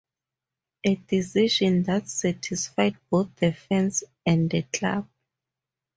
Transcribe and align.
A 0.83 0.95
decision 0.95 1.83
that 1.83 2.09
satisfied 2.09 2.97
both 3.11 3.35
the 3.35 3.53
fans 3.53 4.03
and 4.25 4.49
the 4.49 4.63
club. 4.63 5.07